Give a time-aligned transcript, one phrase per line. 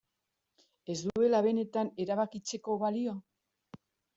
[0.93, 3.17] Ez duela benetan erabakitzeko balio?